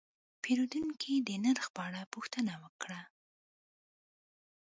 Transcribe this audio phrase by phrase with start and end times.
[0.43, 3.01] پیرودونکی د نرخ په اړه پوښتنه وکړه.